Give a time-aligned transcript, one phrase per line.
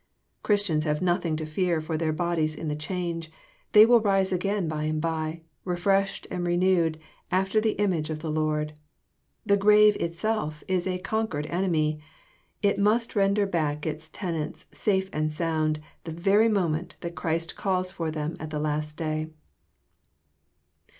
[0.41, 3.29] Christians have nothing to fear for their bodies in the change;
[3.71, 6.97] they will rise again by and by, refreshed and renewed,
[7.29, 8.73] after the imsLge of the Lord.
[9.45, 12.01] The grave itself is a conquered enemy.
[12.63, 17.91] It must render back its tenants safe and sound, the very moment that Christ calls
[17.91, 19.29] for them at the last day.